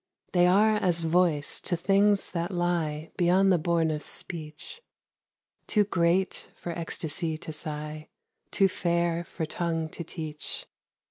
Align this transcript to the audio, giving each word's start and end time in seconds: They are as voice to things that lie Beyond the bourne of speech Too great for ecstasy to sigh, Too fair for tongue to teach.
They 0.31 0.47
are 0.47 0.77
as 0.77 1.01
voice 1.01 1.59
to 1.61 1.77
things 1.77 2.31
that 2.31 2.49
lie 2.49 3.11
Beyond 3.17 3.51
the 3.53 3.59
bourne 3.59 3.91
of 3.91 4.01
speech 4.01 4.81
Too 5.67 5.83
great 5.83 6.49
for 6.55 6.71
ecstasy 6.71 7.37
to 7.37 7.53
sigh, 7.53 8.09
Too 8.49 8.67
fair 8.67 9.23
for 9.23 9.45
tongue 9.45 9.89
to 9.89 10.03
teach. 10.03 10.65